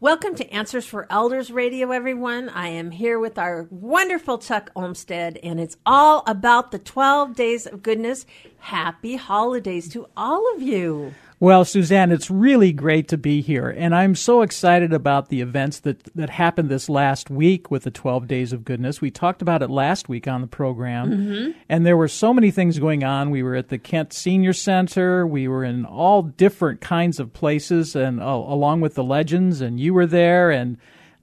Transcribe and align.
Welcome 0.00 0.34
to 0.34 0.52
Answers 0.52 0.84
for 0.84 1.06
Elders 1.08 1.52
Radio, 1.52 1.92
everyone. 1.92 2.48
I 2.48 2.66
am 2.66 2.90
here 2.90 3.16
with 3.16 3.38
our 3.38 3.68
wonderful 3.70 4.38
Chuck 4.38 4.72
Olmstead, 4.74 5.38
and 5.42 5.60
it's 5.60 5.76
all 5.86 6.24
about 6.26 6.72
the 6.72 6.80
12 6.80 7.36
days 7.36 7.64
of 7.64 7.80
goodness. 7.80 8.26
Happy 8.58 9.14
holidays 9.14 9.88
to 9.90 10.08
all 10.16 10.52
of 10.56 10.60
you. 10.60 11.14
Well, 11.40 11.64
Suzanne, 11.64 12.12
it's 12.12 12.30
really 12.30 12.72
great 12.72 13.08
to 13.08 13.18
be 13.18 13.40
here, 13.40 13.68
and 13.68 13.94
I'm 13.94 14.14
so 14.14 14.42
excited 14.42 14.92
about 14.92 15.28
the 15.28 15.40
events 15.40 15.80
that, 15.80 16.04
that 16.14 16.30
happened 16.30 16.68
this 16.68 16.88
last 16.88 17.28
week 17.28 17.72
with 17.72 17.82
the 17.82 17.90
12 17.90 18.28
Days 18.28 18.52
of 18.52 18.64
Goodness. 18.64 19.00
We 19.00 19.10
talked 19.10 19.42
about 19.42 19.60
it 19.60 19.68
last 19.68 20.08
week 20.08 20.28
on 20.28 20.42
the 20.42 20.46
program, 20.46 21.10
mm-hmm. 21.10 21.50
and 21.68 21.84
there 21.84 21.96
were 21.96 22.08
so 22.08 22.32
many 22.32 22.52
things 22.52 22.78
going 22.78 23.02
on. 23.02 23.30
We 23.30 23.42
were 23.42 23.56
at 23.56 23.68
the 23.68 23.78
Kent 23.78 24.12
Senior 24.12 24.52
Center, 24.52 25.26
we 25.26 25.48
were 25.48 25.64
in 25.64 25.84
all 25.84 26.22
different 26.22 26.80
kinds 26.80 27.18
of 27.18 27.32
places, 27.32 27.96
and 27.96 28.20
uh, 28.20 28.24
along 28.24 28.80
with 28.80 28.94
the 28.94 29.04
legends, 29.04 29.60
and 29.60 29.80
you 29.80 29.92
were 29.92 30.06
there, 30.06 30.52
and 30.52 30.78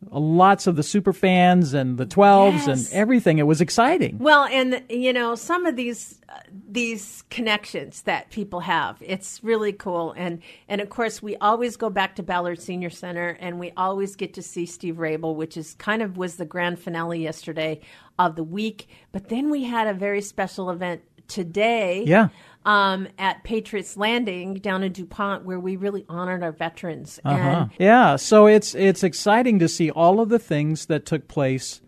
lots 0.09 0.67
of 0.67 0.75
the 0.75 0.83
super 0.83 1.13
fans 1.13 1.73
and 1.73 1.97
the 1.97 2.05
12s 2.05 2.67
yes. 2.67 2.67
and 2.67 2.87
everything. 2.99 3.37
It 3.37 3.47
was 3.47 3.61
exciting. 3.61 4.17
Well 4.17 4.45
and 4.45 4.83
you 4.89 5.13
know 5.13 5.35
some 5.35 5.65
of 5.65 5.75
these 5.75 6.19
uh, 6.29 6.39
these 6.69 7.23
connections 7.29 8.03
that 8.03 8.29
people 8.31 8.61
have 8.61 8.97
it's 9.01 9.43
really 9.43 9.73
cool. 9.73 10.13
And 10.17 10.41
and 10.67 10.81
of 10.81 10.89
course 10.89 11.21
we 11.21 11.35
always 11.37 11.77
go 11.77 11.89
back 11.89 12.15
to 12.15 12.23
ballard 12.23 12.61
senior 12.61 12.89
center 12.89 13.37
and 13.39 13.59
we 13.59 13.71
always 13.77 14.15
get 14.15 14.33
to 14.35 14.41
see 14.41 14.65
steve 14.65 14.95
Raible, 14.95 15.35
which 15.35 15.55
is 15.55 15.75
kind 15.75 16.01
of 16.01 16.17
was 16.17 16.37
the 16.37 16.45
grand 16.45 16.79
finale 16.79 17.21
yesterday 17.21 17.81
of 18.17 18.35
the 18.35 18.43
week. 18.43 18.87
But 19.11 19.29
then 19.29 19.49
we 19.49 19.63
had 19.63 19.87
a 19.87 19.93
very 19.93 20.21
special 20.21 20.69
event 20.69 21.01
today 21.31 22.03
yeah 22.05 22.29
um, 22.65 23.07
at 23.17 23.43
Patriots 23.43 23.97
Landing 23.97 24.55
down 24.55 24.83
in 24.83 24.91
DuPont, 24.91 25.45
where 25.45 25.59
we 25.59 25.75
really 25.75 26.05
honored 26.07 26.43
our 26.43 26.51
veterans. 26.51 27.19
Uh-huh. 27.25 27.37
And 27.37 27.71
yeah, 27.79 28.15
so 28.15 28.45
it's 28.45 28.75
it's 28.75 29.03
exciting 29.03 29.59
to 29.59 29.67
see 29.67 29.89
all 29.89 30.19
of 30.19 30.29
the 30.29 30.39
things 30.39 30.87
that 30.87 31.05
took 31.05 31.27
place. 31.27 31.81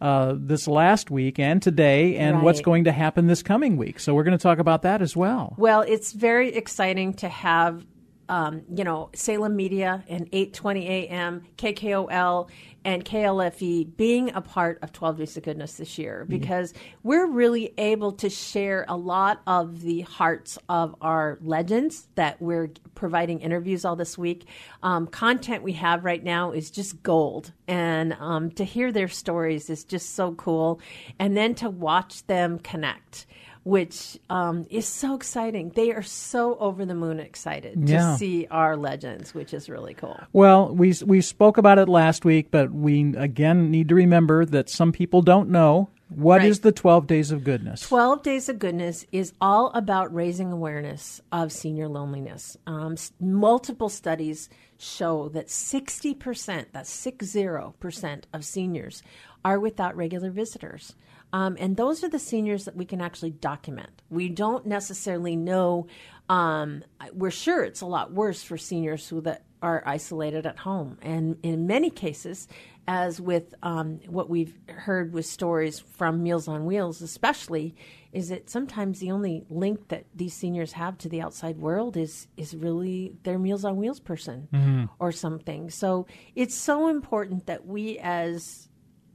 Uh, 0.00 0.34
this 0.36 0.68
last 0.68 1.10
week 1.10 1.38
and 1.38 1.62
today, 1.62 2.16
and 2.16 2.34
right. 2.36 2.44
what's 2.44 2.60
going 2.60 2.84
to 2.84 2.92
happen 2.92 3.26
this 3.26 3.42
coming 3.42 3.78
week. 3.78 3.98
So, 3.98 4.12
we're 4.12 4.24
going 4.24 4.36
to 4.36 4.42
talk 4.42 4.58
about 4.58 4.82
that 4.82 5.00
as 5.00 5.16
well. 5.16 5.54
Well, 5.56 5.80
it's 5.80 6.12
very 6.12 6.52
exciting 6.52 7.14
to 7.14 7.28
have 7.28 7.86
um, 8.34 8.62
you 8.74 8.82
know, 8.82 9.10
Salem 9.14 9.54
Media 9.54 10.02
and 10.08 10.28
8:20 10.32 10.86
a.m., 10.88 11.42
KKOL 11.56 12.50
and 12.84 13.04
KLFE 13.04 13.96
being 13.96 14.34
a 14.34 14.40
part 14.40 14.80
of 14.82 14.92
12 14.92 15.18
Days 15.18 15.36
of 15.36 15.44
Goodness 15.44 15.74
this 15.74 15.98
year 15.98 16.26
because 16.28 16.72
yeah. 16.74 16.80
we're 17.04 17.28
really 17.28 17.72
able 17.78 18.10
to 18.14 18.28
share 18.28 18.86
a 18.88 18.96
lot 18.96 19.40
of 19.46 19.82
the 19.82 20.00
hearts 20.00 20.58
of 20.68 20.96
our 21.00 21.38
legends 21.42 22.08
that 22.16 22.42
we're 22.42 22.70
providing 22.96 23.38
interviews 23.38 23.84
all 23.84 23.94
this 23.94 24.18
week. 24.18 24.48
Um, 24.82 25.06
content 25.06 25.62
we 25.62 25.74
have 25.74 26.04
right 26.04 26.22
now 26.22 26.50
is 26.50 26.72
just 26.72 27.04
gold, 27.04 27.52
and 27.68 28.14
um, 28.14 28.50
to 28.52 28.64
hear 28.64 28.90
their 28.90 29.08
stories 29.08 29.70
is 29.70 29.84
just 29.84 30.16
so 30.16 30.32
cool, 30.32 30.80
and 31.20 31.36
then 31.36 31.54
to 31.56 31.70
watch 31.70 32.26
them 32.26 32.58
connect 32.58 33.26
which 33.64 34.18
um, 34.28 34.66
is 34.70 34.86
so 34.86 35.14
exciting. 35.14 35.70
They 35.70 35.90
are 35.92 36.02
so 36.02 36.56
over 36.58 36.84
the 36.84 36.94
moon 36.94 37.18
excited 37.18 37.88
yeah. 37.88 38.12
to 38.12 38.18
see 38.18 38.46
our 38.50 38.76
legends, 38.76 39.34
which 39.34 39.54
is 39.54 39.68
really 39.68 39.94
cool. 39.94 40.20
Well, 40.32 40.74
we 40.74 40.94
we 41.04 41.20
spoke 41.20 41.58
about 41.58 41.78
it 41.78 41.88
last 41.88 42.24
week, 42.24 42.50
but 42.50 42.70
we 42.70 43.14
again 43.16 43.70
need 43.70 43.88
to 43.88 43.94
remember 43.94 44.44
that 44.44 44.68
some 44.68 44.92
people 44.92 45.22
don't 45.22 45.48
know. 45.48 45.88
What 46.10 46.40
right. 46.40 46.48
is 46.48 46.60
the 46.60 46.70
12 46.70 47.06
Days 47.06 47.30
of 47.30 47.42
Goodness? 47.44 47.80
12 47.80 48.22
Days 48.22 48.48
of 48.48 48.58
Goodness 48.58 49.06
is 49.10 49.32
all 49.40 49.70
about 49.74 50.14
raising 50.14 50.52
awareness 50.52 51.20
of 51.32 51.50
senior 51.50 51.88
loneliness. 51.88 52.56
Um, 52.66 52.96
multiple 53.18 53.88
studies 53.88 54.48
show 54.78 55.28
that 55.30 55.48
60%, 55.48 56.66
that's 56.72 57.04
60% 57.04 58.22
of 58.32 58.44
seniors, 58.44 59.02
are 59.44 59.58
without 59.58 59.96
regular 59.96 60.30
visitors. 60.30 60.94
Um, 61.34 61.56
and 61.58 61.76
those 61.76 62.04
are 62.04 62.08
the 62.08 62.20
seniors 62.20 62.64
that 62.64 62.76
we 62.76 62.84
can 62.84 63.00
actually 63.00 63.32
document. 63.32 64.02
We 64.08 64.28
don't 64.28 64.66
necessarily 64.66 65.34
know. 65.34 65.88
Um, 66.28 66.84
we're 67.12 67.32
sure 67.32 67.64
it's 67.64 67.80
a 67.80 67.86
lot 67.86 68.12
worse 68.12 68.44
for 68.44 68.56
seniors 68.56 69.08
who 69.08 69.20
that 69.22 69.42
are 69.60 69.82
isolated 69.84 70.46
at 70.46 70.58
home, 70.58 70.96
and 71.02 71.36
in 71.42 71.66
many 71.66 71.90
cases, 71.90 72.46
as 72.86 73.20
with 73.20 73.52
um, 73.64 73.98
what 74.06 74.30
we've 74.30 74.56
heard 74.68 75.12
with 75.12 75.26
stories 75.26 75.80
from 75.80 76.22
Meals 76.22 76.46
on 76.46 76.66
Wheels, 76.66 77.02
especially, 77.02 77.74
is 78.12 78.28
that 78.28 78.48
sometimes 78.48 79.00
the 79.00 79.10
only 79.10 79.44
link 79.50 79.88
that 79.88 80.04
these 80.14 80.34
seniors 80.34 80.72
have 80.72 80.96
to 80.98 81.08
the 81.08 81.20
outside 81.20 81.58
world 81.58 81.96
is 81.96 82.28
is 82.36 82.54
really 82.54 83.16
their 83.24 83.40
Meals 83.40 83.64
on 83.64 83.76
Wheels 83.76 83.98
person 83.98 84.46
mm-hmm. 84.52 84.84
or 85.00 85.10
something. 85.10 85.68
So 85.68 86.06
it's 86.36 86.54
so 86.54 86.86
important 86.88 87.46
that 87.46 87.66
we 87.66 87.98
as 87.98 88.68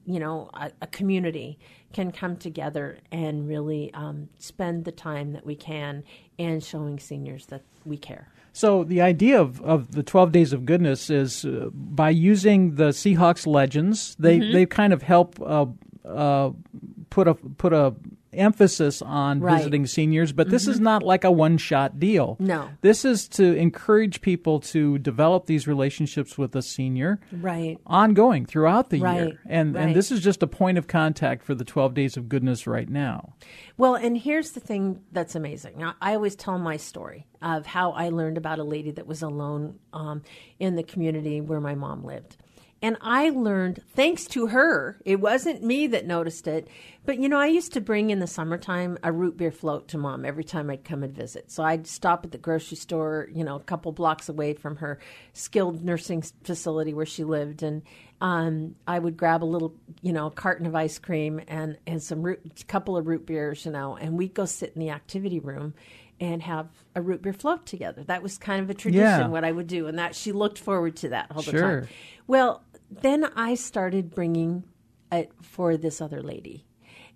you 0.06 0.20
know 0.20 0.50
a, 0.54 0.72
a 0.82 0.88
community 0.88 1.60
can 1.94 2.12
come 2.12 2.36
together 2.38 3.00
and 3.12 3.48
really 3.48 3.94
um, 3.94 4.30
spend 4.38 4.86
the 4.86 4.92
time 4.92 5.34
that 5.34 5.46
we 5.46 5.56
can 5.56 6.04
in 6.38 6.60
showing 6.60 7.00
seniors 7.00 7.48
that 7.48 7.64
we 7.86 7.98
care. 7.98 8.30
So 8.54 8.84
the 8.84 9.02
idea 9.02 9.40
of, 9.40 9.62
of 9.62 9.92
the 9.92 10.04
12 10.04 10.32
days 10.32 10.54
of 10.54 10.66
goodness 10.66 11.10
is 11.10 11.46
uh, 11.46 11.70
by 11.74 12.10
using 12.10 12.76
the 12.76 12.90
Seahawks 12.90 13.48
legends, 13.48 14.16
they, 14.20 14.40
mm-hmm. 14.40 14.54
they 14.54 14.66
kind 14.66 14.92
of 14.92 15.02
help 15.04 15.40
uh, 15.42 15.66
uh, 16.06 16.52
put 17.10 17.28
a 17.28 17.36
put 17.36 17.74
a 17.74 17.94
emphasis 18.40 19.02
on 19.02 19.40
right. 19.40 19.58
visiting 19.58 19.86
seniors, 19.86 20.32
but 20.32 20.50
this 20.50 20.64
mm-hmm. 20.64 20.72
is 20.72 20.80
not 20.80 21.04
like 21.04 21.24
a 21.24 21.32
one 21.32 21.58
shot 21.58 22.00
deal. 22.00 22.38
No. 22.40 22.70
This 22.82 23.06
is 23.06 23.28
to 23.30 23.56
encourage 23.56 24.22
people 24.22 24.60
to 24.62 24.98
develop 25.00 25.46
these 25.46 25.68
relationships 25.68 26.38
with 26.38 26.56
a 26.56 26.62
senior 26.62 27.20
right. 27.32 27.78
ongoing 27.86 28.46
throughout 28.46 28.90
the 28.90 29.02
right. 29.02 29.28
year. 29.28 29.42
And 29.46 29.76
right. 29.76 29.84
and 29.84 29.96
this 29.96 30.12
is 30.12 30.22
just 30.22 30.42
a 30.42 30.48
point 30.48 30.78
of 30.78 30.88
contact 30.88 31.44
for 31.44 31.54
the 31.54 31.66
12 31.66 31.94
days 31.94 32.18
of 32.18 32.30
goodness 32.30 32.66
right 32.66 32.90
now. 32.90 33.34
Well, 33.78 33.96
and 33.96 34.18
here's 34.18 34.52
the 34.52 34.60
thing 34.60 35.02
that's 35.12 35.36
amazing. 35.36 35.78
Now, 35.78 35.96
I 36.02 36.16
always 36.16 36.36
tell 36.36 36.58
my 36.58 36.78
story 36.78 37.28
of 37.42 37.66
how 37.66 37.92
I 37.92 38.10
learned 38.10 38.38
about 38.38 38.60
a 38.60 38.64
lady 38.64 38.92
that 38.92 39.08
was 39.08 39.22
alone 39.22 39.80
um, 39.94 40.24
in 40.60 40.76
the 40.76 40.84
community 40.84 41.42
where 41.42 41.62
my 41.62 41.76
mom 41.76 42.04
lived. 42.04 42.38
And 42.82 42.98
I 43.02 43.30
learned 43.30 43.82
thanks 43.94 44.26
to 44.28 44.48
her. 44.48 45.02
It 45.04 45.20
wasn't 45.20 45.64
me 45.64 45.88
that 45.88 46.06
noticed 46.06 46.48
it. 46.48 46.68
But 47.06 47.20
you 47.20 47.28
know, 47.28 47.40
I 47.40 47.48
used 47.48 47.74
to 47.74 47.82
bring 47.82 48.10
in 48.10 48.20
the 48.20 48.28
summertime 48.28 48.98
a 49.04 49.12
root 49.12 49.36
beer 49.36 49.52
float 49.52 49.88
to 49.90 49.98
mom 49.98 50.26
every 50.26 50.44
time 50.44 50.70
I'd 50.70 50.84
come 50.84 51.04
and 51.04 51.14
visit. 51.14 51.52
So 51.52 51.64
I'd 51.64 51.88
stop 51.88 52.24
at 52.24 52.32
the 52.32 52.38
grocery 52.38 52.78
store, 52.78 53.28
you 53.34 53.44
know, 53.44 53.56
a 53.56 53.64
couple 53.64 53.92
blocks 53.92 54.30
away 54.30 54.54
from 54.54 54.78
her 54.78 55.00
skilled 55.34 55.84
nursing 55.84 56.24
facility 56.44 56.94
where 56.94 57.06
she 57.06 57.24
lived. 57.24 57.64
And 57.64 57.82
um, 58.22 58.76
I 58.88 59.00
would 59.00 59.18
grab 59.18 59.44
a 59.44 59.46
little, 59.46 59.76
you 60.02 60.14
know, 60.14 60.30
carton 60.30 60.66
of 60.66 60.76
ice 60.76 61.00
cream 61.00 61.42
and, 61.48 61.78
and 61.88 62.02
some 62.02 62.22
root, 62.22 62.64
couple 62.68 62.96
of 62.96 63.08
root 63.08 63.26
beers, 63.26 63.66
you 63.66 63.72
know, 63.72 63.98
and 63.98 64.18
we'd 64.18 64.34
go 64.34 64.46
sit 64.46 64.74
in 64.76 64.80
the 64.80 64.92
activity 64.92 65.40
room 65.40 65.74
and 66.22 66.42
have 66.44 66.68
a 66.96 67.02
root 67.02 67.22
beer 67.22 67.34
float 67.34 67.66
together. 67.66 68.04
That 68.04 68.22
was 68.22 68.38
kind 68.38 68.62
of 68.62 68.70
a 68.70 68.74
tradition, 68.74 69.04
yeah. 69.04 69.28
what 69.28 69.44
I 69.44 69.52
would 69.52 69.68
do. 69.68 69.88
And 69.88 69.98
that 70.00 70.16
she 70.16 70.32
looked 70.32 70.60
forward 70.60 70.98
to 70.98 71.10
that 71.10 71.28
all 71.32 71.42
the 71.42 71.52
sure. 71.52 71.82
time. 71.82 71.90
Well, 72.28 72.62
then 72.90 73.26
I 73.36 73.56
started 73.56 74.10
bringing 74.10 74.64
it 75.12 75.32
for 75.42 75.78
this 75.78 76.02
other 76.02 76.22
lady. 76.22 76.66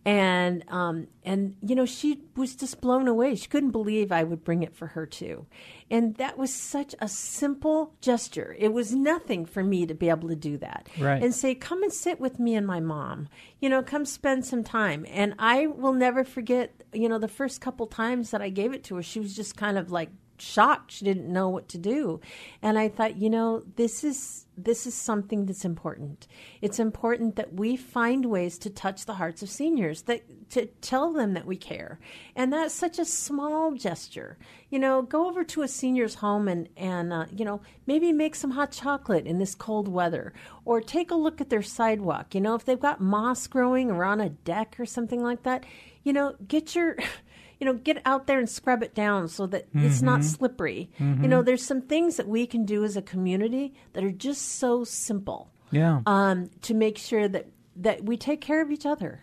And 0.06 0.66
um, 0.68 1.08
and 1.24 1.56
you 1.62 1.76
know 1.76 1.86
she 1.86 2.24
was 2.36 2.58
just 2.58 2.82
blown 2.82 3.08
away. 3.08 3.36
She 3.36 3.48
couldn't 3.48 3.72
believe 3.72 4.12
I 4.12 4.26
would 4.26 4.44
bring 4.44 4.62
it 4.62 4.76
for 4.76 4.88
her 4.88 5.06
too, 5.06 5.46
and 5.90 6.16
that 6.16 6.38
was 6.38 6.54
such 6.54 6.94
a 7.00 7.08
simple 7.08 7.94
gesture. 8.02 8.54
It 8.60 8.74
was 8.74 8.94
nothing 8.94 9.46
for 9.46 9.64
me 9.64 9.86
to 9.86 9.94
be 9.94 10.10
able 10.10 10.28
to 10.28 10.36
do 10.36 10.58
that 10.58 10.90
right. 11.00 11.24
and 11.24 11.34
say, 11.34 11.56
"Come 11.56 11.84
and 11.84 11.94
sit 11.94 12.20
with 12.20 12.38
me 12.38 12.54
and 12.54 12.68
my 12.68 12.82
mom." 12.82 13.30
You 13.62 13.70
know, 13.70 13.82
come 13.82 14.04
spend 14.04 14.46
some 14.46 14.62
time. 14.62 15.06
And 15.10 15.36
I 15.40 15.68
will 15.68 15.94
never 15.94 16.26
forget. 16.26 16.84
You 16.92 17.08
know, 17.08 17.18
the 17.18 17.30
first 17.30 17.62
couple 17.62 17.88
times 17.88 18.32
that 18.32 18.42
I 18.42 18.50
gave 18.50 18.74
it 18.74 18.84
to 18.86 18.98
her, 18.98 19.04
she 19.04 19.22
was 19.22 19.34
just 19.34 19.56
kind 19.56 19.78
of 19.78 19.90
like 19.90 20.10
shocked. 20.42 20.92
She 20.92 21.06
didn't 21.06 21.32
know 21.32 21.50
what 21.50 21.68
to 21.70 21.78
do. 21.78 22.20
And 22.62 22.78
I 22.78 22.90
thought, 22.90 23.18
you 23.18 23.30
know, 23.30 23.64
this 23.76 24.04
is 24.04 24.46
this 24.56 24.86
is 24.86 24.94
something 24.94 25.48
that's 25.48 25.66
important. 25.66 26.28
It's 26.62 26.78
important 26.78 27.36
that 27.38 27.54
we 27.54 27.76
find 27.76 28.26
ways 28.26 28.60
to 28.60 28.70
touch 28.70 29.06
the 29.06 29.16
hearts 29.16 29.42
of 29.42 29.50
seniors, 29.50 30.04
that 30.04 30.50
to 30.52 30.68
tell 30.82 31.12
them 31.12 31.34
that 31.34 31.48
we 31.48 31.56
care. 31.56 32.00
And 32.36 32.54
that's 32.54 32.74
such 32.74 33.00
a 33.00 33.06
small 33.06 33.72
gesture. 33.72 34.38
You 34.70 34.78
know, 34.78 35.02
go 35.02 35.28
over 35.28 35.44
to 35.44 35.64
a 35.64 35.68
senior's 35.68 36.16
home 36.16 36.48
and 36.48 36.70
and 36.78 37.12
uh, 37.12 37.26
you 37.36 37.46
know, 37.46 37.62
maybe 37.88 38.14
make 38.14 38.36
some 38.36 38.52
hot 38.52 38.72
chocolate 38.72 39.26
in 39.26 39.40
this 39.40 39.56
cold 39.56 39.88
weather 39.88 40.34
or 40.66 40.82
take 40.82 41.12
a 41.12 41.16
look 41.16 41.42
at 41.42 41.50
their 41.50 41.64
sidewalk. 41.64 42.36
You 42.36 42.42
know, 42.42 42.56
if 42.56 42.66
they've 42.66 42.80
got 42.80 43.02
moss 43.02 43.48
growing 43.48 43.90
or 43.90 44.04
on 44.04 44.22
a 44.22 44.30
deck 44.30 44.76
or 44.80 44.86
something 44.86 45.24
like 45.24 45.44
that, 45.44 45.66
you 46.04 46.14
know, 46.14 46.36
get 46.48 46.76
your 46.76 46.98
you 47.64 47.72
know, 47.72 47.76
get 47.76 48.02
out 48.04 48.28
there 48.28 48.40
and 48.40 48.50
scrub 48.50 48.84
it 48.84 48.94
down 48.94 49.30
so 49.30 49.48
that 49.48 49.70
mm-hmm. 49.70 49.86
it's 49.86 50.02
not 50.02 50.20
mm-hmm. 50.20 50.28
slippery. 50.28 50.90
Mm-hmm. 51.00 51.24
You 51.24 51.30
know, 51.30 51.42
there's 51.42 51.66
some 51.66 51.82
things 51.82 52.18
that 52.18 52.28
we 52.28 52.46
can 52.46 52.66
do 52.66 52.84
as 52.84 52.98
a 52.98 53.02
community 53.02 53.74
that 53.94 54.04
are 54.04 54.12
just 54.12 54.60
so 54.60 54.84
simple. 54.84 55.50
Yeah. 55.72 56.02
Um, 56.06 56.50
to 56.64 56.74
make 56.74 56.98
sure 56.98 57.30
that 57.30 57.48
that 57.78 58.04
we 58.04 58.18
take 58.18 58.42
care 58.42 58.62
of 58.62 58.70
each 58.70 58.86
other. 58.86 59.22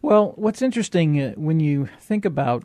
Well, 0.00 0.32
what's 0.36 0.62
interesting 0.62 1.20
uh, 1.20 1.32
when 1.36 1.60
you 1.60 1.90
think 2.00 2.24
about 2.24 2.64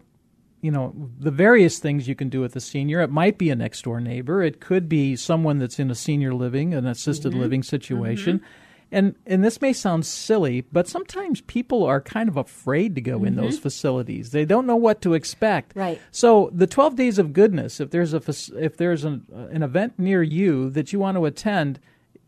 you 0.61 0.71
know 0.71 0.93
the 1.19 1.31
various 1.31 1.79
things 1.79 2.07
you 2.07 2.15
can 2.15 2.29
do 2.29 2.39
with 2.39 2.55
a 2.55 2.61
senior. 2.61 3.01
It 3.01 3.11
might 3.11 3.37
be 3.37 3.49
a 3.49 3.57
next 3.57 3.81
door 3.81 3.99
neighbor. 3.99 4.41
It 4.41 4.61
could 4.61 4.87
be 4.87 5.17
someone 5.17 5.57
that's 5.57 5.79
in 5.79 5.91
a 5.91 5.95
senior 5.95 6.33
living, 6.33 6.73
an 6.73 6.85
assisted 6.85 7.33
Mm-hmm. 7.33 7.41
living 7.41 7.63
situation. 7.63 8.41
And 8.91 9.15
and 9.25 9.43
this 9.43 9.61
may 9.61 9.73
sound 9.73 10.05
silly, 10.05 10.61
but 10.61 10.87
sometimes 10.87 11.41
people 11.41 11.83
are 11.83 12.01
kind 12.01 12.27
of 12.27 12.37
afraid 12.37 12.95
to 12.95 13.01
go 13.01 13.23
in 13.23 13.35
those 13.35 13.59
facilities. 13.59 14.31
They 14.31 14.45
don't 14.45 14.65
know 14.65 14.75
what 14.75 15.01
to 15.01 15.13
expect. 15.13 15.71
Mm-hmm. 15.71 15.79
Right. 15.79 16.01
So 16.11 16.49
the 16.53 16.67
12 16.67 16.95
days 16.95 17.19
of 17.19 17.33
goodness, 17.33 17.79
if 17.79 17.91
there's 17.91 18.13
a 18.13 18.21
if 18.57 18.77
there's 18.77 19.03
an, 19.03 19.25
an 19.51 19.61
event 19.61 19.99
near 19.99 20.23
you 20.23 20.71
that 20.71 20.91
you 20.91 20.99
want 20.99 21.17
to 21.17 21.25
attend, 21.25 21.79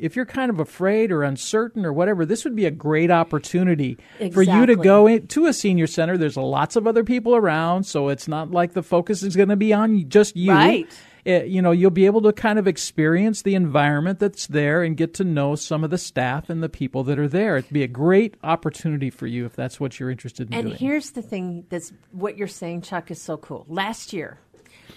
if 0.02 0.16
you're 0.16 0.26
kind 0.26 0.50
of 0.50 0.60
afraid 0.60 1.12
or 1.12 1.24
uncertain 1.24 1.86
or 1.86 1.94
whatever, 1.94 2.26
this 2.26 2.44
would 2.44 2.56
be 2.56 2.66
a 2.66 2.72
great 2.72 3.12
opportunity 3.12 3.98
for 4.34 4.42
you 4.42 4.66
to 4.66 4.76
go 4.76 5.06
in, 5.08 5.28
to 5.28 5.46
a 5.46 5.54
senior 5.54 5.86
center. 5.88 6.18
There's 6.18 6.38
lots 6.38 6.76
of 6.76 6.88
other 6.88 7.04
people 7.04 7.36
around, 7.36 7.84
so 7.84 8.10
it's 8.10 8.28
not 8.28 8.50
like 8.50 8.74
the 8.74 8.82
focus 8.82 9.22
is 9.22 9.36
going 9.36 9.50
to 9.50 9.56
be 9.56 9.74
on 9.74 10.10
just 10.10 10.36
you. 10.36 10.52
Right. 10.52 10.90
It- 11.26 11.48
you 11.48 11.62
know, 11.62 11.72
you'll 11.72 11.92
be 11.92 12.06
able 12.06 12.22
to 12.24 12.34
kind 12.34 12.58
of 12.58 12.68
experience 12.68 13.42
the 13.44 13.56
environment 13.56 14.20
that's 14.20 14.48
there 14.48 14.84
and 14.84 14.98
get 14.98 15.14
to 15.16 15.24
know 15.24 15.56
some 15.56 15.84
of 15.84 15.90
the 15.90 15.98
staff 15.98 16.50
and 16.50 16.62
the 16.64 16.70
people 16.70 17.04
that 17.06 17.20
are 17.20 17.28
there. 17.28 17.58
It'd 17.58 17.72
be 17.72 17.84
a 17.84 17.88
great 17.88 18.36
opportunity 18.44 19.10
for 19.10 19.28
you 19.28 19.46
if 19.46 19.56
that's 19.56 19.80
what 19.80 20.00
you're 20.00 20.10
interested 20.10 20.48
in 20.50 20.54
And 20.54 20.68
doing. 20.68 20.78
here's 20.78 21.12
the 21.12 21.22
thing 21.22 21.66
that's 21.70 21.94
what 22.12 22.38
you're 22.38 22.48
saying, 22.48 22.82
Chuck, 22.82 23.12
is 23.12 23.22
so 23.22 23.38
cool. 23.38 23.66
Last 23.70 24.14
year, 24.14 24.40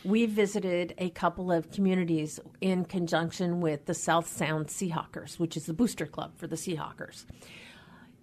we 0.04 0.26
visited 0.26 0.94
a 0.98 1.10
couple 1.10 1.52
of 1.52 1.70
communities 1.70 2.40
in 2.60 2.84
conjunction 2.84 3.60
with 3.60 3.86
the 3.86 3.94
South 3.94 4.26
Sound 4.28 4.66
Seahawkers, 4.66 5.38
which 5.38 5.56
is 5.56 5.66
the 5.66 5.72
booster 5.72 6.06
club 6.06 6.32
for 6.36 6.46
the 6.46 6.56
Seahawkers. 6.56 7.24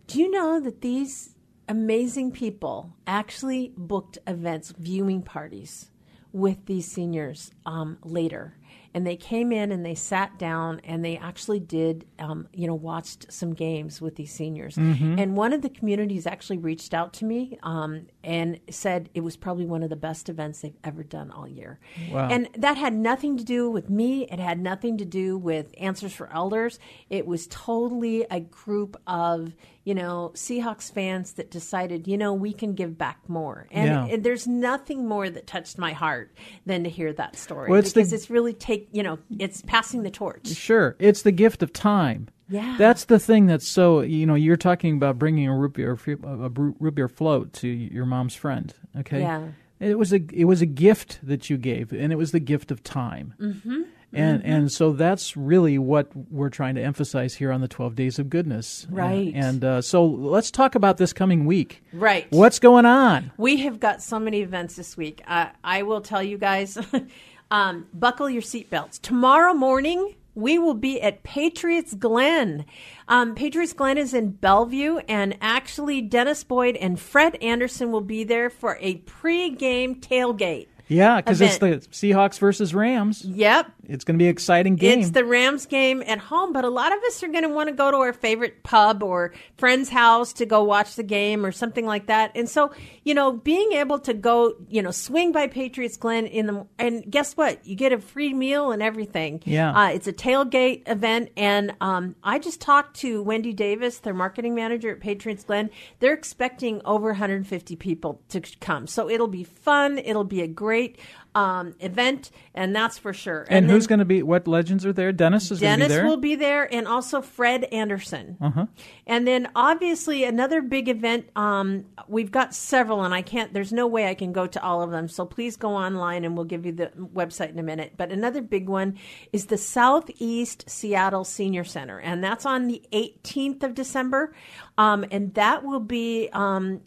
Do 0.08 0.20
you 0.20 0.30
know 0.30 0.60
that 0.60 0.82
these 0.82 1.36
amazing 1.70 2.32
people 2.32 2.94
actually 3.08 3.72
booked 3.78 4.18
events, 4.28 4.74
viewing 4.78 5.22
parties 5.22 5.90
with 6.34 6.66
these 6.66 6.92
seniors 6.92 7.52
um, 7.66 7.98
later? 8.04 8.56
And 8.94 9.08
they 9.08 9.16
came 9.16 9.54
in 9.54 9.72
and 9.72 9.86
they 9.86 9.96
sat 9.96 10.38
down 10.38 10.82
and 10.84 11.04
they 11.04 11.16
actually 11.16 11.62
did, 11.62 12.06
um, 12.20 12.48
you 12.54 12.68
know, 12.68 12.76
watched 12.76 13.32
some 13.32 13.54
games 13.54 14.02
with 14.02 14.18
these 14.18 14.34
seniors. 14.34 14.76
And 15.18 15.38
one 15.38 15.54
of 15.54 15.62
the 15.62 15.70
communities 15.70 16.28
actually 16.28 16.58
reached 16.58 16.94
out 16.94 17.14
to 17.14 17.26
me 17.26 17.58
um, 17.64 18.08
and 18.24 18.60
said 18.70 19.10
it 19.14 19.22
was 19.22 19.36
probably 19.36 19.66
one 19.66 19.84
of 19.84 19.90
the 19.90 19.96
best 19.96 20.30
events 20.30 20.62
they've 20.62 20.78
ever 20.84 21.04
done 21.04 21.32
all 21.32 21.48
year. 21.48 21.80
Wow. 22.12 22.28
And 22.30 22.50
that 22.58 22.78
had 22.78 22.94
nothing 22.94 23.38
to 23.38 23.44
do 23.44 23.70
with 23.70 23.90
me. 23.90 24.26
It 24.32 24.40
had 24.40 24.60
nothing 24.60 24.98
to 25.00 25.06
do 25.06 25.38
with 25.38 25.74
Answers 25.80 26.14
for 26.14 26.32
Elders. 26.32 26.80
It 27.10 27.26
was 27.26 27.48
totally 27.48 28.26
a 28.30 28.40
group 28.40 28.96
of, 29.08 29.54
you 29.84 29.96
know, 29.96 30.32
Seahawks 30.36 30.92
fans 30.92 31.34
that 31.34 31.50
decided, 31.50 32.08
you 32.08 32.18
know, 32.18 32.34
we 32.34 32.54
can 32.54 32.74
give 32.76 32.98
back 32.98 33.20
more. 33.28 33.68
And, 33.72 34.10
Yeah. 34.10 34.18
there's 34.20 34.48
nothing 34.48 35.08
more 35.08 35.30
that 35.30 35.48
touched 35.48 35.78
my 35.78 35.94
heart 35.94 36.36
than 36.66 36.84
to 36.84 36.90
hear 36.90 37.12
that 37.14 37.36
story 37.36 37.70
Well, 37.70 37.80
it's 37.80 37.94
the- 37.94 38.02
because 38.02 38.14
it's 38.14 38.30
really 38.30 38.54
take, 38.54 38.90
you 38.92 39.02
know, 39.04 39.18
it's 39.40 39.62
passing 39.64 40.04
the 40.04 40.12
torch. 40.12 40.48
Sure, 40.48 40.96
it's 41.00 41.24
the 41.24 41.32
gift 41.32 41.64
of 41.64 41.74
time. 41.74 42.28
Yeah. 42.52 42.76
that's 42.78 43.06
the 43.06 43.18
thing 43.18 43.48
that's 43.48 43.68
so 43.68 44.02
you 44.02 44.26
know 44.28 44.36
you're 44.36 44.58
talking 44.58 44.96
about 44.96 45.18
bringing 45.18 45.48
a 45.48 45.56
root 45.58 45.74
beer 45.74 45.94
a 46.24 46.50
root 46.50 46.94
beer 46.96 47.08
float 47.08 47.54
to 47.54 47.68
your 47.68 48.06
mom's 48.06 48.36
friend. 48.36 48.74
Okay, 49.00 49.22
Yeah. 49.22 49.48
it 49.80 49.98
was 49.98 50.12
a 50.14 50.20
it 50.34 50.46
was 50.46 50.62
a 50.62 50.66
gift 50.68 51.20
that 51.24 51.50
you 51.50 51.58
gave, 51.58 51.92
and 51.94 52.12
it 52.12 52.18
was 52.18 52.32
the 52.32 52.40
gift 52.40 52.70
of 52.72 52.84
time. 52.84 53.34
Mm-hmm. 53.40 53.82
And 54.14 54.44
and 54.44 54.70
so 54.70 54.92
that's 54.92 55.38
really 55.38 55.78
what 55.78 56.12
we're 56.30 56.50
trying 56.50 56.76
to 56.76 56.82
emphasize 56.82 57.34
here 57.36 57.50
on 57.50 57.62
the 57.62 57.70
twelve 57.70 57.96
days 57.96 58.20
of 58.20 58.30
goodness. 58.30 58.86
Right. 58.90 59.32
And, 59.34 59.64
uh, 59.64 59.82
so 59.82 60.06
let's 60.06 60.52
talk 60.52 60.76
about 60.76 60.98
this 60.98 61.14
coming 61.14 61.46
week. 61.46 61.82
Right. 61.94 62.28
What's 62.30 62.60
going 62.60 62.86
on? 62.86 63.32
We 63.38 63.56
have 63.62 63.80
got 63.80 64.02
so 64.02 64.20
many 64.20 64.42
events 64.42 64.76
this 64.76 64.98
week. 64.98 65.22
Uh, 65.26 65.48
I 65.64 65.84
will 65.84 66.02
tell 66.02 66.22
you 66.22 66.38
guys, 66.38 66.78
um, 67.52 67.88
buckle 67.94 68.30
your 68.30 68.42
seatbelts. 68.42 69.00
Tomorrow 69.02 69.54
morning, 69.54 70.14
we 70.36 70.58
will 70.58 70.74
be 70.74 71.02
at 71.02 71.24
Patriots 71.24 71.94
Glen. 71.94 72.66
Um, 73.08 73.36
Patriots 73.36 73.74
Glen 73.74 73.98
is 73.98 74.14
in 74.14 74.32
Bellevue, 74.32 74.98
and 75.08 75.38
actually, 75.42 76.02
Dennis 76.02 76.44
Boyd 76.44 76.76
and 76.78 77.00
Fred 77.00 77.36
Anderson 77.42 77.92
will 77.92 78.02
be 78.02 78.24
there 78.24 78.50
for 78.50 78.78
a 78.80 78.96
pre-game 78.96 79.96
tailgate. 79.96 80.68
Yeah, 80.88 81.22
because 81.22 81.40
it's 81.40 81.58
the 81.58 81.78
Seahawks 81.92 82.38
versus 82.38 82.76
Rams. 82.76 83.24
Yep, 83.24 83.72
It's 83.92 84.04
going 84.04 84.18
to 84.18 84.18
be 84.18 84.28
an 84.28 84.32
exciting 84.32 84.76
game. 84.76 85.00
It's 85.00 85.12
the 85.12 85.26
Rams 85.26 85.66
game 85.66 86.02
at 86.06 86.18
home, 86.18 86.54
but 86.54 86.64
a 86.64 86.70
lot 86.70 86.96
of 86.96 87.04
us 87.04 87.22
are 87.24 87.28
going 87.28 87.44
to 87.44 87.50
want 87.50 87.70
to 87.70 87.76
go 87.76 87.92
to 87.92 87.98
our 87.98 88.14
favorite 88.14 88.64
pub 88.64 89.04
or 89.04 89.34
friend's 89.58 89.90
house 89.90 90.34
to 90.34 90.46
go 90.46 90.64
watch 90.64 90.96
the 90.96 91.04
game 91.04 91.46
or 91.46 91.52
something 91.52 91.86
like 91.86 92.08
that. 92.08 92.32
And 92.36 92.50
so, 92.50 92.72
you 93.04 93.14
know, 93.14 93.34
being 93.34 93.74
able 93.74 94.00
to 94.00 94.14
go, 94.14 94.54
you 94.70 94.82
know, 94.82 94.92
swing 94.92 95.32
by 95.32 95.48
Patriots 95.48 95.98
Glen 95.98 96.26
in 96.26 96.48
the 96.48 96.66
and 96.80 97.04
guess 97.10 97.36
what? 97.36 97.66
You 97.66 97.76
get 97.76 97.92
a 97.92 98.00
free 98.00 98.34
meal 98.34 98.72
and 98.72 98.82
everything. 98.82 99.42
Yeah. 99.46 99.72
uh, 99.78 99.90
it's 99.90 100.08
a 100.08 100.14
tailgate 100.14 100.88
event, 100.88 101.32
and 101.36 101.74
um, 101.82 102.16
I 102.24 102.40
just 102.40 102.62
talked 102.62 102.98
to 102.98 103.22
Wendy 103.22 103.54
Davis, 103.54 104.00
their 104.00 104.14
marketing 104.14 104.56
manager 104.56 104.92
at 104.92 105.00
Patriots 105.00 105.44
Glen. 105.44 105.70
They're 106.00 106.14
expecting 106.14 106.82
over 106.86 107.08
150 107.08 107.76
people 107.76 108.22
to 108.30 108.42
come, 108.60 108.88
so 108.88 109.10
it'll 109.10 109.28
be 109.28 109.44
fun. 109.44 109.98
It'll 109.98 110.24
be 110.24 110.42
a 110.42 110.48
great 110.48 111.00
um, 111.34 111.76
event, 111.80 112.32
and 112.54 112.76
that's 112.76 112.98
for 112.98 113.14
sure. 113.14 113.46
and 113.50 113.66
then- 113.66 113.76
who's 113.76 113.88
going 113.88 114.00
to 114.00 114.06
be? 114.06 114.22
What 114.24 114.48
legends 114.48 114.86
are 114.86 114.94
there? 114.94 115.12
Dennis 115.12 115.52
is 115.52 115.60
going 115.60 115.74
to 115.74 115.78
be 115.78 115.82
Dennis 115.84 115.98
there. 115.98 116.06
will 116.06 116.18
be 116.18 116.36
there, 116.36 116.74
and 116.74 116.88
also 116.88 117.22
Fred 117.22 117.64
Anderson. 117.66 118.38
Uh-huh. 118.42 118.66
And 119.08 119.28
then 119.28 119.50
obviously 119.56 120.24
another 120.24 120.62
big 120.62 120.90
event. 120.90 121.30
Um, 121.36 121.86
we've 122.08 122.32
got 122.32 122.54
several, 122.54 123.04
and 123.04 123.14
I 123.14 123.22
can't. 123.22 123.54
There's 123.54 123.72
no 123.74 123.88
way 123.88 124.08
I 124.08 124.14
can 124.14 124.34
go 124.34 124.48
to 124.48 124.62
all 124.64 124.82
of 124.82 124.92
them. 124.92 125.08
So 125.08 125.26
please 125.26 125.56
go 125.56 125.72
online, 125.76 126.26
and 126.26 126.36
we'll 126.36 126.46
give 126.46 126.66
you 126.66 126.74
the 126.74 126.92
website 126.98 127.50
in 127.50 127.60
a 127.60 127.64
minute. 127.64 127.94
But 127.98 128.12
another 128.12 128.42
big 128.42 128.68
one 128.68 128.98
is 129.32 129.46
the 129.46 129.58
Southeast 129.58 130.70
Seattle 130.70 131.24
Senior 131.24 131.64
Center, 131.64 132.00
and 132.00 132.24
that's 132.24 132.46
on 132.46 132.68
the 132.68 132.82
18th 132.92 133.64
of 133.64 133.74
December, 133.74 134.34
um, 134.78 135.06
and 135.12 135.34
that 135.36 135.64
will 135.64 135.80
be. 135.80 136.30
Um, 136.34 136.82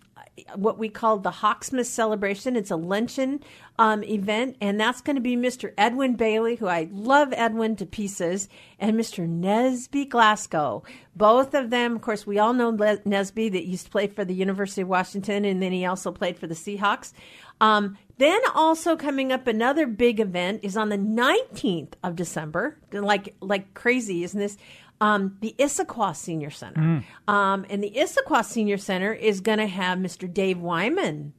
what 0.56 0.78
we 0.78 0.88
call 0.88 1.18
the 1.18 1.30
Hawksmith 1.30 1.86
celebration. 1.86 2.56
It's 2.56 2.70
a 2.70 2.76
luncheon 2.76 3.40
um, 3.78 4.04
event, 4.04 4.56
and 4.60 4.78
that's 4.78 5.00
going 5.00 5.16
to 5.16 5.22
be 5.22 5.36
Mr. 5.36 5.72
Edwin 5.76 6.14
Bailey, 6.14 6.56
who 6.56 6.66
I 6.68 6.88
love 6.92 7.32
Edwin 7.32 7.74
to 7.76 7.86
pieces, 7.86 8.48
and 8.78 8.96
Mr. 8.96 9.28
Nesby 9.28 10.08
Glasgow. 10.08 10.84
Both 11.16 11.54
of 11.54 11.70
them, 11.70 11.96
of 11.96 12.02
course, 12.02 12.26
we 12.26 12.38
all 12.38 12.52
know 12.52 12.70
Le- 12.70 12.98
Nesby 12.98 13.50
that 13.52 13.66
used 13.66 13.86
to 13.86 13.90
play 13.90 14.06
for 14.06 14.24
the 14.24 14.34
University 14.34 14.82
of 14.82 14.88
Washington, 14.88 15.44
and 15.44 15.60
then 15.62 15.72
he 15.72 15.84
also 15.84 16.12
played 16.12 16.38
for 16.38 16.46
the 16.46 16.54
Seahawks. 16.54 17.12
Um, 17.60 17.98
then 18.18 18.40
also 18.54 18.96
coming 18.96 19.32
up, 19.32 19.46
another 19.48 19.86
big 19.86 20.20
event 20.20 20.60
is 20.62 20.76
on 20.76 20.88
the 20.88 20.98
19th 20.98 21.94
of 22.04 22.14
December, 22.14 22.78
like 22.92 23.34
like 23.40 23.74
crazy, 23.74 24.22
isn't 24.24 24.38
this? 24.38 24.56
um, 25.00 25.36
the 25.40 25.54
Issaquah 25.58 26.14
Senior 26.14 26.50
Center. 26.50 26.80
Um, 27.26 27.66
and 27.68 27.82
the 27.82 27.90
Issaquah 27.90 28.44
Senior 28.44 28.78
Center 28.78 29.12
is 29.12 29.40
going 29.40 29.58
to 29.58 29.66
have 29.66 29.98
Mr. 29.98 30.32
Dave 30.32 30.60
Wyman 30.60 31.32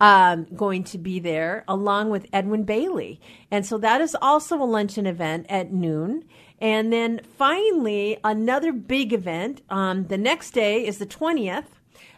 um, 0.00 0.46
going 0.54 0.84
to 0.84 0.98
be 0.98 1.18
there 1.18 1.64
along 1.66 2.10
with 2.10 2.26
Edwin 2.32 2.64
Bailey. 2.64 3.20
And 3.50 3.66
so 3.66 3.78
that 3.78 4.00
is 4.00 4.16
also 4.20 4.56
a 4.56 4.64
luncheon 4.64 5.06
event 5.06 5.46
at 5.48 5.72
noon. 5.72 6.24
And 6.60 6.92
then 6.92 7.20
finally, 7.36 8.18
another 8.24 8.72
big 8.72 9.12
event. 9.12 9.62
Um, 9.70 10.06
the 10.06 10.18
next 10.18 10.52
day 10.52 10.86
is 10.86 10.98
the 10.98 11.06
20th. 11.06 11.66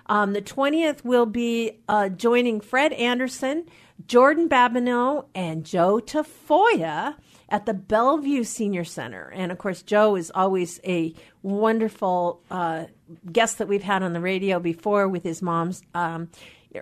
Um, 0.06 0.32
the 0.32 0.42
20th 0.42 1.04
will 1.04 1.26
be 1.26 1.78
uh, 1.88 2.08
joining 2.08 2.60
Fred 2.60 2.92
Anderson, 2.94 3.66
Jordan 4.06 4.48
Babineau, 4.48 5.26
and 5.34 5.64
Joe 5.64 6.00
Tafoya 6.00 7.14
at 7.48 7.66
the 7.66 7.74
Bellevue 7.74 8.44
Senior 8.44 8.84
Center. 8.84 9.30
And 9.34 9.52
of 9.52 9.58
course, 9.58 9.82
Joe 9.82 10.16
is 10.16 10.32
always 10.34 10.80
a 10.84 11.14
wonderful 11.42 12.42
uh, 12.50 12.86
guest 13.30 13.58
that 13.58 13.68
we've 13.68 13.82
had 13.82 14.02
on 14.02 14.12
the 14.12 14.20
radio 14.20 14.58
before 14.58 15.06
with 15.06 15.22
his 15.22 15.42
mom's 15.42 15.82
um, 15.94 16.28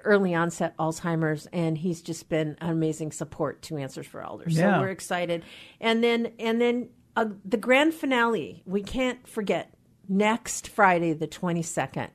early 0.05 0.35
onset 0.35 0.77
Alzheimer's, 0.77 1.47
and 1.53 1.77
he's 1.79 2.03
just 2.03 2.29
been 2.29 2.57
an 2.61 2.71
amazing 2.71 3.13
support 3.13 3.63
to 3.63 3.77
Answers 3.79 4.07
for 4.07 4.23
Elders. 4.23 4.57
Yeah. 4.57 4.75
So 4.77 4.81
we're 4.81 4.89
excited. 4.91 5.43
And 5.81 6.03
then, 6.05 6.33
and 6.39 6.61
then 6.61 6.91
uh, 7.17 7.27
the 7.45 7.57
grand 7.57 7.95
finale, 7.95 8.63
we 8.67 8.83
can't 8.83 9.27
forget 9.27 9.73
next 10.09 10.69
Friday, 10.69 11.13
the 11.15 11.29
22nd. 11.29 12.09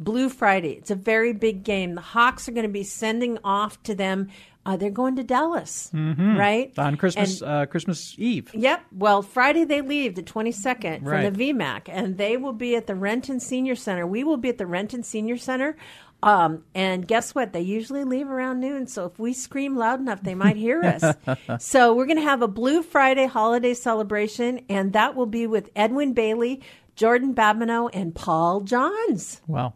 Blue 0.00 0.28
Friday. 0.28 0.72
It's 0.74 0.92
a 0.92 0.94
very 0.94 1.32
big 1.32 1.64
game. 1.64 1.96
The 1.96 2.00
Hawks 2.00 2.48
are 2.48 2.52
going 2.52 2.66
to 2.66 2.72
be 2.72 2.84
sending 2.84 3.36
off 3.42 3.82
to 3.82 3.94
them. 3.96 4.28
Uh, 4.64 4.76
they're 4.76 4.90
going 4.90 5.16
to 5.16 5.24
Dallas, 5.24 5.90
right? 5.94 6.72
on 6.78 6.96
Christmas 6.96 7.40
And- 7.40 7.50
uh, 7.50 7.66
Christmas 7.66 8.14
Eve. 8.18 8.50
Yep. 8.54 8.82
Well, 8.92 9.22
Friday 9.22 9.64
they 9.64 9.80
leave 9.80 10.14
the 10.14 10.22
22nd 10.22 11.04
Right. 11.06 11.24
from 11.24 11.32
the 11.34 11.52
VMAC, 11.52 11.88
and 11.88 12.18
they 12.18 12.36
will 12.36 12.52
be 12.52 12.76
at 12.76 12.86
the 12.86 12.94
Renton 12.94 13.40
Senior 13.40 13.74
Center. 13.74 14.06
We 14.06 14.24
will 14.24 14.36
be 14.36 14.50
at 14.50 14.58
the 14.58 14.66
Renton 14.66 15.02
Senior 15.02 15.38
Center. 15.38 15.74
Um, 16.22 16.64
and 16.74 17.06
guess 17.06 17.34
what? 17.34 17.52
They 17.52 17.60
usually 17.60 18.04
leave 18.04 18.28
around 18.28 18.60
noon. 18.60 18.86
So 18.86 19.04
if 19.04 19.18
we 19.18 19.32
scream 19.32 19.76
loud 19.76 20.00
enough, 20.00 20.22
they 20.22 20.34
might 20.34 20.56
hear 20.56 20.82
us. 20.82 21.16
so 21.64 21.94
we're 21.94 22.06
going 22.06 22.18
to 22.18 22.22
have 22.22 22.42
a 22.42 22.48
Blue 22.48 22.82
Friday 22.82 23.26
holiday 23.26 23.74
celebration, 23.74 24.60
and 24.68 24.92
that 24.94 25.14
will 25.14 25.26
be 25.26 25.46
with 25.46 25.70
Edwin 25.76 26.14
Bailey, 26.14 26.60
Jordan 26.96 27.34
Babineau, 27.34 27.88
and 27.92 28.14
Paul 28.14 28.62
Johns. 28.62 29.40
Wow. 29.46 29.74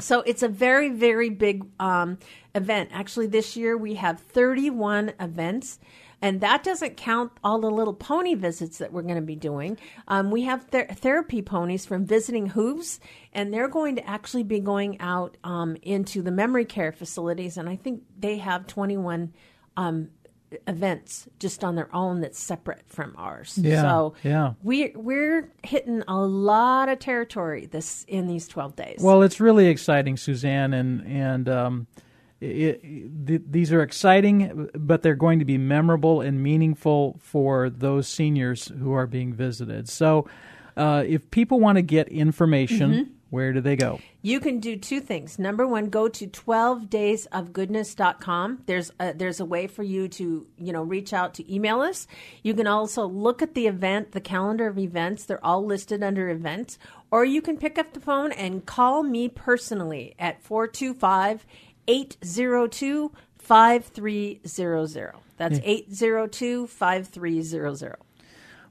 So 0.00 0.20
it's 0.22 0.42
a 0.42 0.48
very, 0.48 0.90
very 0.90 1.30
big 1.30 1.64
um, 1.80 2.18
event. 2.54 2.90
Actually, 2.92 3.26
this 3.26 3.56
year 3.56 3.76
we 3.76 3.94
have 3.94 4.20
31 4.20 5.12
events. 5.20 5.78
And 6.24 6.40
that 6.40 6.64
doesn't 6.64 6.96
count 6.96 7.32
all 7.44 7.60
the 7.60 7.70
little 7.70 7.92
pony 7.92 8.34
visits 8.34 8.78
that 8.78 8.94
we're 8.94 9.02
going 9.02 9.16
to 9.16 9.20
be 9.20 9.36
doing. 9.36 9.76
Um, 10.08 10.30
we 10.30 10.44
have 10.44 10.64
ther- 10.64 10.86
therapy 10.86 11.42
ponies 11.42 11.84
from 11.84 12.06
Visiting 12.06 12.46
Hooves, 12.46 12.98
and 13.34 13.52
they're 13.52 13.68
going 13.68 13.96
to 13.96 14.08
actually 14.08 14.42
be 14.42 14.58
going 14.58 14.98
out 15.02 15.36
um, 15.44 15.76
into 15.82 16.22
the 16.22 16.30
memory 16.30 16.64
care 16.64 16.92
facilities. 16.92 17.58
And 17.58 17.68
I 17.68 17.76
think 17.76 18.04
they 18.18 18.38
have 18.38 18.66
21 18.66 19.34
um, 19.76 20.08
events 20.66 21.28
just 21.40 21.62
on 21.62 21.74
their 21.74 21.94
own 21.94 22.22
that's 22.22 22.38
separate 22.38 22.84
from 22.86 23.14
ours. 23.18 23.58
Yeah, 23.60 23.82
so 23.82 24.14
yeah. 24.22 24.54
we 24.62 24.92
we're 24.94 25.52
hitting 25.62 26.02
a 26.08 26.16
lot 26.16 26.88
of 26.88 27.00
territory 27.00 27.66
this 27.66 28.06
in 28.08 28.28
these 28.28 28.48
12 28.48 28.76
days. 28.76 29.00
Well, 29.02 29.20
it's 29.20 29.40
really 29.40 29.66
exciting, 29.66 30.16
Suzanne, 30.16 30.72
and 30.72 31.06
and 31.06 31.50
um, 31.50 31.86
it, 32.44 33.26
th- 33.26 33.42
these 33.50 33.72
are 33.72 33.82
exciting, 33.82 34.70
but 34.74 35.02
they're 35.02 35.14
going 35.14 35.38
to 35.38 35.44
be 35.44 35.58
memorable 35.58 36.20
and 36.20 36.42
meaningful 36.42 37.18
for 37.20 37.70
those 37.70 38.08
seniors 38.08 38.68
who 38.68 38.92
are 38.92 39.06
being 39.06 39.32
visited. 39.32 39.88
So, 39.88 40.28
uh, 40.76 41.04
if 41.06 41.30
people 41.30 41.60
want 41.60 41.76
to 41.76 41.82
get 41.82 42.08
information, 42.08 43.14
where 43.34 43.52
do 43.52 43.60
they 43.60 43.74
go? 43.74 43.98
You 44.22 44.40
can 44.40 44.60
do 44.60 44.76
two 44.76 45.00
things. 45.00 45.40
Number 45.40 45.66
one, 45.66 45.86
go 45.86 46.06
to 46.08 46.26
12daysofgoodness.com. 46.26 48.62
There's 48.66 48.92
a, 49.00 49.12
there's 49.12 49.40
a 49.40 49.44
way 49.44 49.66
for 49.66 49.82
you 49.82 50.06
to, 50.08 50.46
you 50.56 50.72
know, 50.72 50.84
reach 50.84 51.12
out 51.12 51.34
to 51.34 51.52
email 51.52 51.80
us. 51.80 52.06
You 52.42 52.54
can 52.54 52.68
also 52.68 53.06
look 53.06 53.42
at 53.42 53.54
the 53.54 53.66
event, 53.66 54.12
the 54.12 54.20
calendar 54.20 54.68
of 54.68 54.78
events. 54.78 55.24
They're 55.24 55.44
all 55.44 55.66
listed 55.66 56.00
under 56.02 56.28
events. 56.28 56.78
Or 57.10 57.24
you 57.24 57.42
can 57.42 57.58
pick 57.58 57.76
up 57.76 57.92
the 57.92 57.98
phone 58.00 58.30
and 58.32 58.64
call 58.64 59.02
me 59.02 59.28
personally 59.28 60.14
at 60.18 60.42
425 60.42 61.44
802 61.88 63.12
5300. 63.38 65.12
That's 65.36 65.60
802 65.62 66.66
5300. 66.66 67.96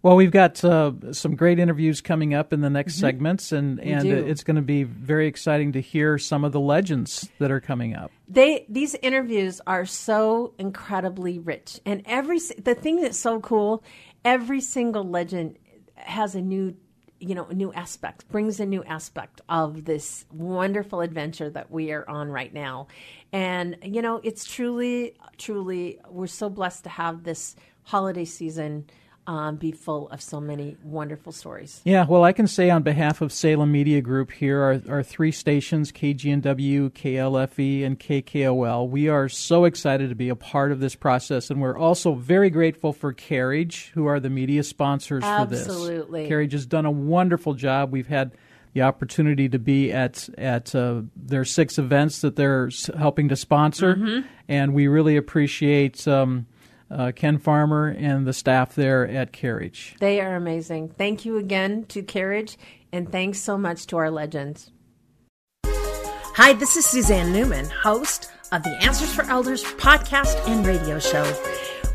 Well, 0.04 0.18
we've 0.18 0.32
got 0.32 0.62
uh, 0.66 1.14
some 1.14 1.36
great 1.36 1.60
interviews 1.60 2.02
coming 2.02 2.34
up 2.34 2.52
in 2.52 2.60
the 2.60 2.70
next 2.70 2.96
segments, 2.96 3.54
and 3.54 3.80
and 3.80 4.04
do. 4.04 4.14
it's 4.14 4.44
going 4.44 4.58
to 4.58 4.62
be 4.62 4.84
very 4.84 5.28
exciting 5.28 5.72
to 5.74 5.82
hear 5.82 6.18
some 6.18 6.44
of 6.44 6.52
the 6.52 6.60
legends 6.60 7.30
that 7.40 7.52
are 7.52 7.62
coming 7.62 7.96
up. 7.96 8.12
they 8.28 8.66
these 8.68 8.96
interviews 8.96 9.62
are 9.66 9.86
so 9.86 10.54
incredibly 10.58 11.40
rich 11.40 11.80
and 11.86 12.02
every 12.06 12.40
the 12.40 12.76
thing 12.76 13.02
that's 13.02 13.18
so 13.20 13.40
cool 13.40 13.82
every 14.26 14.60
single 14.60 15.04
legend 15.04 15.58
has 15.96 16.36
a 16.36 16.42
new 16.42 16.76
you 17.24 17.36
know 17.36 17.46
a 17.46 17.54
new 17.54 17.72
aspect 17.74 18.28
brings 18.30 18.60
a 18.60 18.66
new 18.66 18.84
aspect 18.84 19.42
of 19.48 19.86
this 19.86 20.26
wonderful 20.32 21.02
adventure 21.02 21.50
that 21.50 21.72
we 21.72 21.92
are 21.92 22.08
on 22.10 22.30
right 22.30 22.54
now. 22.54 22.88
And 23.32 23.78
you 23.84 24.02
know 24.02 24.20
it's 24.24 24.46
truly 24.46 25.16
truly 25.38 26.00
we're 26.10 26.28
so 26.28 26.50
blessed 26.50 26.84
to 26.84 26.90
have 26.90 27.24
this 27.24 27.56
holiday 27.84 28.26
season 28.26 28.86
um, 29.26 29.56
be 29.56 29.72
full 29.72 30.10
of 30.10 30.22
so 30.22 30.42
many 30.42 30.76
wonderful 30.84 31.32
stories 31.32 31.82
Yeah, 31.86 32.06
well, 32.06 32.24
I 32.24 32.34
can 32.34 32.48
say 32.48 32.70
on 32.70 32.84
behalf 32.84 33.22
of 33.22 33.32
Salem 33.32 33.72
Media 33.72 34.02
Group 34.02 34.32
here, 34.32 34.62
our, 34.62 34.82
our 34.90 35.04
three 35.04 35.32
stations, 35.32 35.92
KGNW, 35.92 36.90
KLFE, 36.92 37.86
and 37.86 38.00
KKOL, 38.00 38.90
we 38.90 39.08
are 39.10 39.30
so 39.30 39.66
excited 39.66 40.10
to 40.10 40.16
be 40.16 40.30
a 40.30 40.36
part 40.36 40.72
of 40.72 40.80
this 40.80 40.96
process. 40.96 41.50
And 41.50 41.62
we're 41.62 41.78
also 41.78 42.14
very 42.16 42.50
grateful 42.50 42.94
for 42.94 43.14
Carriage, 43.14 43.92
who 43.94 44.06
are 44.08 44.20
the 44.20 44.30
media 44.30 44.64
sponsors 44.64 45.24
for 45.24 45.46
this. 45.46 45.62
Absolutely. 45.62 46.28
Carriage 46.28 46.54
has 46.54 46.66
done 46.66 46.86
a 46.86 46.92
wonderful 46.92 47.54
job. 47.54 47.92
We've 47.92 48.08
had 48.08 48.32
the 48.74 48.82
opportunity 48.82 49.48
to 49.50 49.60
be 49.60 49.92
at 49.92 50.28
at 50.38 50.74
uh, 50.74 51.02
their 51.16 51.46
six 51.46 51.78
events 51.78 52.22
that 52.22 52.36
they're 52.36 52.70
helping 52.98 53.30
to 53.30 53.36
sponsor, 53.36 53.96
Mm-hmm. 53.96 54.28
and 54.50 54.74
we 54.74 54.88
really 54.88 55.16
appreciate 55.16 56.08
um, 56.08 56.48
uh, 56.94 57.12
Ken 57.12 57.38
Farmer 57.38 57.88
and 57.88 58.26
the 58.26 58.34
staff 58.34 58.76
there 58.76 59.08
at 59.08 59.32
Carriage. 59.34 59.96
they 60.00 60.22
are 60.22 60.36
amazing 60.36 60.90
thank 60.90 61.26
you 61.26 61.38
again 61.38 61.86
to 61.86 62.02
carriage 62.04 62.58
and 62.92 63.12
thanks 63.12 63.40
so 63.40 63.58
much 63.58 63.88
to 63.88 63.98
our 63.98 64.12
legends 64.12 64.72
Hi, 66.36 66.54
this 66.54 66.76
is 66.76 66.86
Suzanne 66.88 67.32
Newman, 67.32 67.66
host 67.70 68.32
of 68.52 68.64
the 68.64 68.72
Answers 68.84 69.14
for 69.14 69.24
Elders 69.26 69.64
podcast 69.64 70.36
and 70.48 70.66
radio 70.66 70.98
show. 70.98 71.24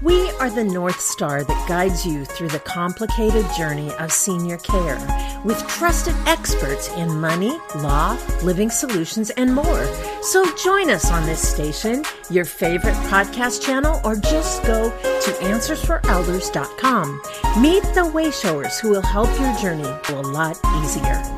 We 0.01 0.31
are 0.39 0.49
the 0.49 0.63
North 0.63 1.01
Star 1.01 1.43
that 1.43 1.69
guides 1.69 2.07
you 2.07 2.25
through 2.25 2.51
the 2.51 2.61
complicated 2.61 3.45
journey 3.57 3.93
of 3.95 4.13
senior 4.13 4.57
care 4.59 4.97
with 5.45 5.59
trusted 5.67 6.15
experts 6.29 6.89
in 6.91 7.21
money, 7.21 7.59
law, 7.79 8.17
living 8.45 8.71
solutions, 8.71 9.31
and 9.31 9.53
more. 9.57 9.85
So 10.23 10.45
join 10.57 10.91
us 10.91 11.11
on 11.11 11.25
this 11.27 11.47
station, 11.47 12.05
your 12.29 12.45
favorite 12.45 12.97
podcast 13.07 13.63
channel, 13.63 14.01
or 14.05 14.17
just 14.17 14.63
go 14.65 14.91
to 14.91 15.31
answersforelders.com. 15.41 17.23
Meet 17.63 17.83
the 17.95 18.11
wayshowers 18.13 18.81
who 18.81 18.91
will 18.91 19.03
help 19.03 19.29
your 19.39 19.57
journey 19.59 19.89
a 20.09 20.21
lot 20.21 20.59
easier. 20.83 21.38